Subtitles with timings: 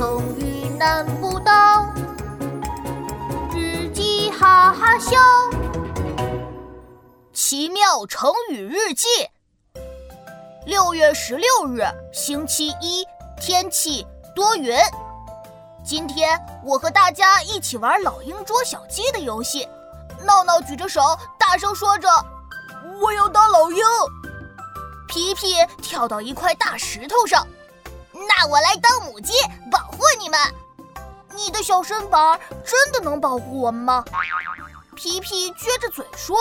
[0.00, 1.84] 成语难不倒，
[3.54, 5.18] 日记哈哈笑。
[7.34, 9.06] 奇妙成语日记。
[10.64, 11.82] 六月十六日，
[12.14, 13.06] 星期一，
[13.38, 14.74] 天气多云。
[15.84, 19.68] 今天我和大家一起玩老鹰捉小鸡的游戏。
[20.24, 21.02] 闹闹举着手，
[21.38, 22.08] 大声说着
[23.02, 23.84] ：“我要当老鹰。”
[25.06, 27.46] 皮皮跳到一块大石头上，
[28.14, 29.34] 那我来当母鸡，
[30.30, 30.40] 们。
[31.34, 34.04] 你的小身板真的能保护我们吗？
[34.96, 36.36] 皮皮撅着嘴说：“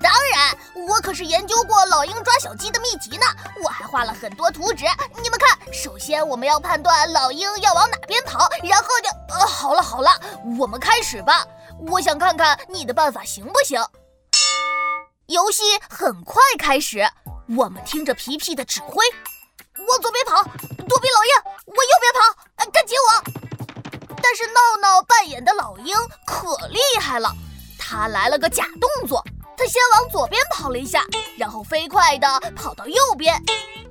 [0.00, 0.56] 当然，
[0.88, 3.26] 我可是研究过老鹰抓小鸡的秘籍呢。
[3.62, 4.84] 我还画了很多图纸，
[5.22, 5.72] 你们看。
[5.72, 9.34] 首先，我们要判断老鹰要往哪边跑，然后就……
[9.34, 10.10] 呃，好了好了，
[10.58, 11.44] 我们开始吧。
[11.88, 13.84] 我想看看你的办法行不行。”
[15.26, 17.04] 游戏很快开始。
[17.56, 19.04] 我们听着皮皮的指挥，
[19.88, 22.13] 往左边跑，躲避老鹰；往右边
[26.74, 27.32] 厉害了，
[27.78, 29.24] 他来了个假动作，
[29.56, 31.06] 他先往左边跑了一下，
[31.38, 33.40] 然后飞快地跑到右边。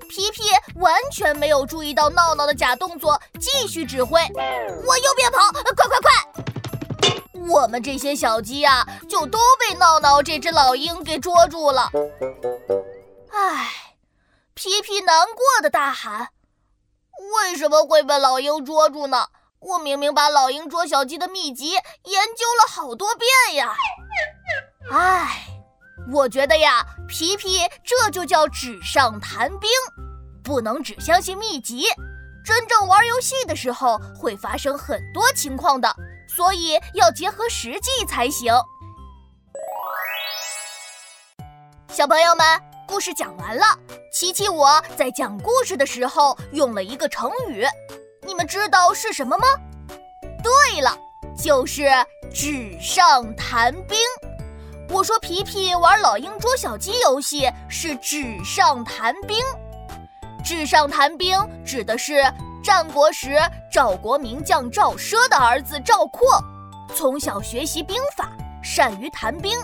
[0.09, 0.43] 皮皮
[0.75, 4.19] 完全没有注意到闹闹的假动作，继续指挥：
[4.85, 6.11] 往右边跑，快快快！
[7.47, 11.89] 我们这些小鸡呀，就都被闹闹这只老鹰给捉住了。
[13.31, 13.95] 唉，
[14.53, 16.27] 皮皮难过的大喊
[17.35, 19.27] ：“为什么会被老鹰捉住呢？
[19.63, 21.81] 我明明把老鹰捉小鸡的秘籍研
[22.37, 23.75] 究了好多遍呀！”
[24.91, 25.45] 唉，
[26.11, 29.69] 我觉得呀，皮皮这就叫纸上谈兵，
[30.43, 31.85] 不能只相信秘籍。
[32.45, 35.95] 真正玩游戏的时候会发生很多情况的，
[36.27, 38.53] 所以要结合实际才行。
[41.87, 42.45] 小朋友们。
[42.85, 43.65] 故事讲完了，
[44.11, 47.65] 琪琪我在讲故事的时候用了一个成语，
[48.33, 49.45] 你们知道是什么吗？
[50.41, 50.97] 对了，
[51.37, 51.87] 就是
[52.33, 53.95] 纸上谈兵。
[54.89, 59.37] 我说皮皮玩老鹰捉小鸡游戏是纸上谈兵。
[60.43, 62.23] 纸上谈兵指的是
[62.63, 63.39] 战国时
[63.71, 66.43] 赵国名将赵奢的儿子赵括，
[66.95, 68.31] 从小学习兵法，
[68.63, 69.55] 善于谈兵。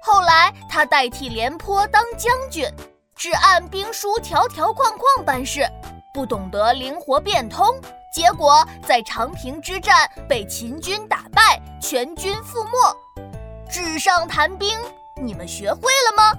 [0.00, 2.72] 后来，他代替廉颇当将军，
[3.16, 5.68] 只按兵书条条框框办事，
[6.14, 7.66] 不懂得灵活变通，
[8.12, 13.24] 结果在长平之战被秦军打败，全军覆没。
[13.70, 14.78] 纸上谈兵，
[15.16, 16.38] 你们学会了吗？